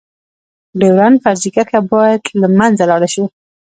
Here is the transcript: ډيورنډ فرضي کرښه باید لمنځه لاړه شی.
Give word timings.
ډيورنډ 0.79 1.15
فرضي 1.23 1.49
کرښه 1.55 1.79
باید 1.91 2.21
لمنځه 2.41 2.85
لاړه 2.91 3.07
شی. 3.13 3.23